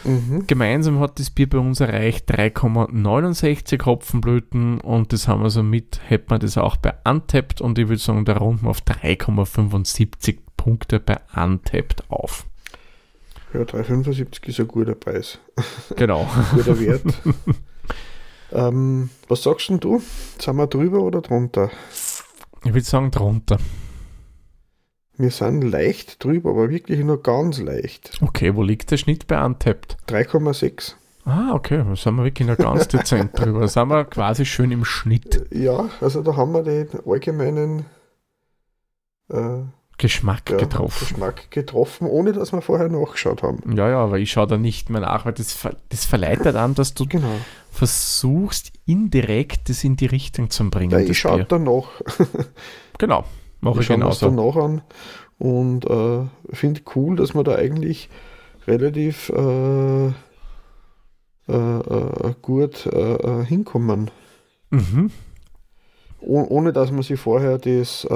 [0.04, 0.46] Mhm.
[0.46, 6.30] Gemeinsam hat das Bier bei uns erreicht 3,69 Hopfenblüten und das haben wir somit, hätten
[6.30, 11.00] wir das auch bei Untapped und ich würde sagen, da runden wir auf 3,75 Punkte
[11.00, 12.46] bei Untapped auf.
[13.52, 15.38] Ja, 3,75 ist ein guter Preis.
[15.96, 16.26] Genau.
[16.54, 17.02] guter Wert.
[18.52, 20.02] ähm, was sagst denn du?
[20.38, 21.70] Sind wir drüber oder drunter?
[22.64, 23.58] Ich würde sagen drunter.
[25.16, 28.12] Wir sind leicht drüber, aber wirklich nur ganz leicht.
[28.20, 29.96] Okay, wo liegt der Schnitt bei Untapped?
[30.08, 30.94] 3,6.
[31.24, 33.60] Ah, okay, da sind wir wirklich noch ganz dezent drüber.
[33.60, 35.46] Da sind wir quasi schön im Schnitt.
[35.52, 37.84] Ja, also da haben wir den allgemeinen
[39.28, 39.62] äh,
[39.98, 41.08] Geschmack ja, getroffen.
[41.08, 43.76] Geschmack getroffen, ohne dass wir vorher nachgeschaut haben.
[43.76, 45.58] Ja, ja, aber ich schaue da nicht mehr nach, weil das,
[45.88, 47.26] das verleitet an, dass du genau.
[47.72, 50.92] versuchst, indirekt das in die Richtung zu bringen.
[50.92, 51.88] Ja, ich schaue da nach.
[52.98, 53.24] genau.
[53.60, 54.30] Mache ich das genauso.
[54.30, 54.82] danach an
[55.38, 58.08] und äh, finde cool, dass wir da eigentlich
[58.68, 60.12] relativ äh, äh,
[61.48, 64.10] äh, gut äh, äh, hinkommen.
[64.70, 65.10] Mhm.
[66.20, 68.06] Oh, ohne dass man sich vorher das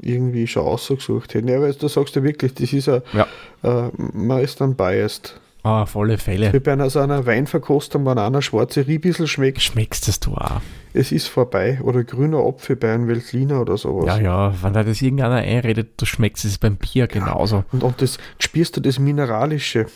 [0.00, 1.50] irgendwie schon ausgesucht hätte.
[1.50, 3.26] Ja, weil du sagst ja wirklich, das ist ja, Ja.
[3.62, 5.40] äh, man ist dann biased.
[5.62, 6.52] Ah, auf alle Fälle.
[6.52, 10.60] Wie bei einer, so einer Weinverkostung, wenn einer schwarze Riebissel schmeckt, Schmeckst das du auch?
[10.94, 11.80] es ist vorbei.
[11.82, 14.06] Oder grüner Apfel bei einem Veltliner oder sowas.
[14.06, 17.64] Ja, ja, wenn da das irgendeiner einredet, du schmeckst es beim Bier genauso.
[17.72, 19.86] Und, und das spürst du das Mineralische.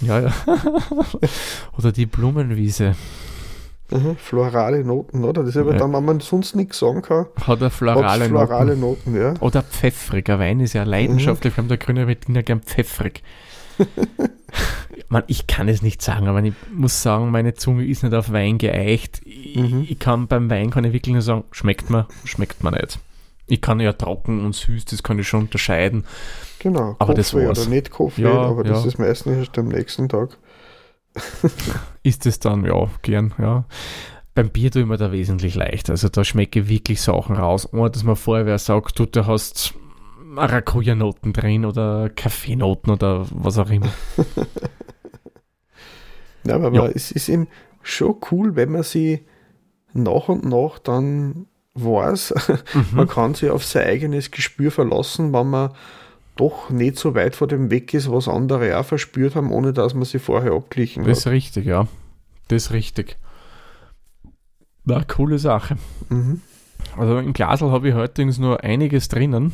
[0.00, 0.32] Ja, ja.
[1.78, 2.94] Oder die Blumenwiese.
[3.90, 5.40] Mhm, florale Noten, oder?
[5.42, 5.78] Das ist aber Ja.
[5.78, 9.12] dann, wenn man sonst nichts sagen kann, Hat er florale, florale Noten.
[9.14, 9.34] Noten, ja.
[9.40, 11.56] Oder pfeffriger Wein ist ja leidenschaftlich.
[11.56, 13.22] Wir haben der grüne Wettiner gern pfeffrig.
[15.08, 18.32] Man, ich kann es nicht sagen, aber ich muss sagen, meine Zunge ist nicht auf
[18.32, 19.20] Wein geeicht.
[19.24, 19.86] Ich, Mhm.
[19.88, 22.98] ich kann beim Wein kann ich wirklich nur sagen, schmeckt mir, schmeckt mir nicht.
[23.46, 26.04] Ich kann ja trocken und süß, das kann ich schon unterscheiden.
[26.58, 27.60] Genau, Aber das Kaffee war's.
[27.60, 28.88] oder nicht Kaffee, Ja, aber das ja.
[28.88, 30.36] ist meistens erst am nächsten Tag.
[32.02, 33.64] Ist es dann, ja, gern, ja.
[34.34, 35.92] Beim Bier tue ich mir da wesentlich leichter.
[35.92, 39.26] Also da schmecke ich wirklich Sachen raus, ohne dass man vorher wer sagt, du, da
[39.26, 39.74] hast
[40.22, 43.88] Maracuja-Noten drin oder Kaffeenoten oder was auch immer.
[46.44, 46.86] Ja, aber Ja.
[46.86, 47.48] es ist eben
[47.82, 49.26] schon cool, wenn man sie
[49.92, 52.34] nach und nach dann weiß,
[52.92, 53.08] man Mhm.
[53.08, 55.72] kann sich auf sein eigenes Gespür verlassen, wenn man
[56.38, 59.92] doch nicht so weit von dem weg ist, was andere auch verspürt haben, ohne dass
[59.92, 61.32] man sie vorher abglichen Das ist hat.
[61.32, 61.86] richtig, ja.
[62.48, 63.16] Das ist richtig.
[64.84, 65.76] Na, coole Sache.
[66.08, 66.40] Mhm.
[66.96, 69.52] Also im Glasl habe ich heute nur einiges drinnen.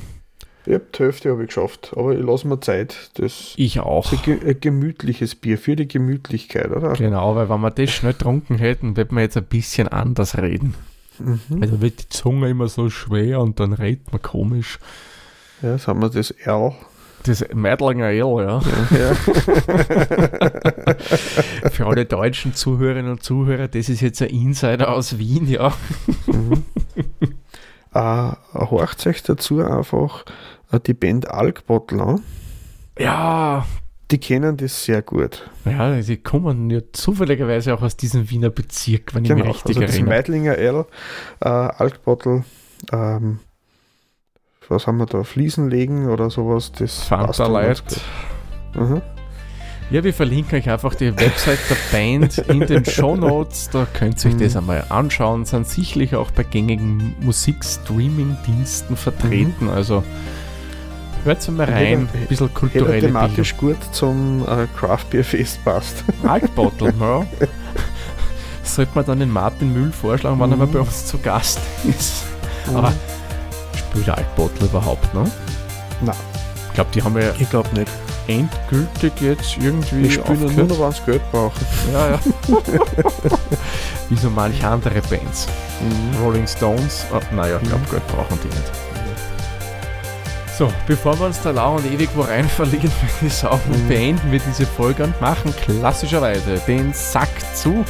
[0.67, 3.11] Ich habe die Hälfte habe ich geschafft, aber ich lasse mir Zeit.
[3.15, 4.11] Das Ich auch.
[4.13, 6.93] ist ein, ge ein gemütliches Bier für die Gemütlichkeit, oder?
[6.95, 10.75] Genau, weil wenn wir das schnell getrunken hätten, würden wir jetzt ein bisschen anders reden.
[11.19, 11.61] Mhm.
[11.61, 14.79] Also wird die Zunge immer so schwer und dann redet man komisch.
[15.63, 16.75] Ja, jetzt haben wir das R.
[17.25, 18.61] Das Meidlinger Ale, ja.
[18.99, 19.15] Ja.
[21.71, 25.73] Für alle deutschen Zuhörerinnen und Zuhörer, das ist jetzt ein Insider aus Wien, ja.
[26.27, 26.65] Mhm.
[27.95, 30.25] äh, horcht euch dazu einfach
[30.71, 32.21] äh, die Band Alkbottle an.
[32.99, 33.67] Ja,
[34.11, 35.49] Die kennen das sehr gut.
[35.65, 39.77] ja, sie kommen ja zufälligerweise auch aus diesem Wiener Bezirk, wenn ich Genau, mich richtig
[39.77, 40.11] also das erinnere.
[40.15, 40.85] Meidlinger L,
[41.41, 42.45] äh, Alkbottle,
[42.93, 43.39] ähm,
[44.69, 47.83] was haben wir da, Fliesen legen oder sowas, das Fanta Light.
[48.75, 49.03] Mhm.
[49.91, 53.69] Ja, wir verlinken euch einfach die Website der Band in den Show Notes.
[53.71, 54.43] Da könnt ihr euch Mhm.
[54.43, 55.45] das einmal anschauen.
[55.45, 59.69] Sind sicherlich auch bei gängigen Musikstreaming-Diensten vertreten.
[59.69, 60.03] Also
[61.25, 62.09] hört mal rein.
[62.15, 63.09] Ein bisschen Hätte kulturelle Bildung.
[63.09, 66.03] thematisch gut zum äh, Craft Beer Fest passt.
[66.27, 67.27] Altbottle, ja.
[68.65, 70.73] Sollte man dann den Martin Müll vorschlagen, wann er mal Mhm.
[70.73, 72.25] bei uns zu Gast ist.
[72.75, 72.93] Aber
[73.95, 75.31] spielt Altbottle überhaupt, ne?
[76.01, 76.15] Nein.
[76.69, 77.91] Ich glaube, die haben ja ich glaube nicht.
[78.27, 81.65] endgültig jetzt irgendwie Ich spiele nur noch, wenn sie Geld brauchen.
[81.93, 82.21] Ja, ja.
[84.11, 85.47] Wie so manche andere Bands.
[86.23, 88.73] Rolling Stones, oh, naja, ich glaube, Geld brauchen die nicht.
[90.59, 93.89] So, bevor wir uns da lau und ewig wo rein verlieren, würde ich sagen, Mhm.
[93.89, 97.85] beenden wir diese Folge und machen klassischerweise den Sack zu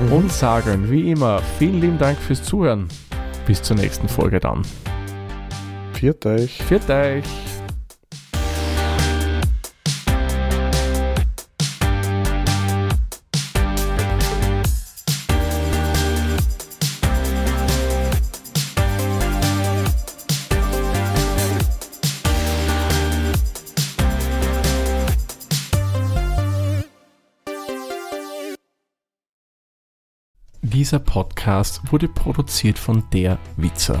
[0.00, 0.12] Mhm.
[0.12, 2.88] und sagen, wie immer, vielen lieben Dank fürs Zuhören.
[3.46, 4.62] Bis zur nächsten Folge dann.
[5.98, 6.62] Viert euch.
[6.62, 7.24] Viert euch!
[30.62, 34.00] Dieser Podcast wurde produziert von der Witzer.